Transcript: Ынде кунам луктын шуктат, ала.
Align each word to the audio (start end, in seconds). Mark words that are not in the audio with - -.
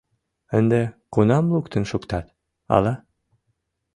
Ынде 0.57 0.81
кунам 1.13 1.45
луктын 1.53 1.83
шуктат, 1.91 2.25
ала. 2.75 2.93